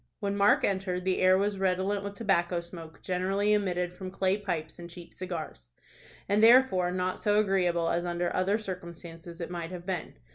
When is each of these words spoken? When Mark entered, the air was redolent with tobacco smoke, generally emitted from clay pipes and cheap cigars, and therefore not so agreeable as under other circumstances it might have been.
When 0.19 0.35
Mark 0.35 0.63
entered, 0.63 1.05
the 1.05 1.19
air 1.19 1.37
was 1.37 1.59
redolent 1.59 2.03
with 2.03 2.15
tobacco 2.15 2.59
smoke, 2.59 3.03
generally 3.03 3.53
emitted 3.53 3.93
from 3.93 4.09
clay 4.09 4.35
pipes 4.35 4.79
and 4.79 4.89
cheap 4.89 5.13
cigars, 5.13 5.67
and 6.27 6.43
therefore 6.43 6.89
not 6.89 7.19
so 7.19 7.39
agreeable 7.39 7.87
as 7.87 8.03
under 8.03 8.35
other 8.35 8.57
circumstances 8.57 9.39
it 9.39 9.51
might 9.51 9.69
have 9.69 9.85
been. 9.85 10.15